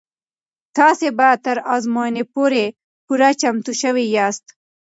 تاسې 0.77 1.07
به 1.17 1.29
تر 1.45 1.57
ازموینې 1.75 2.23
پورې 2.33 2.63
پوره 3.05 3.29
چمتو 3.41 3.71
شوي 3.81 4.05
یاست. 4.17 4.45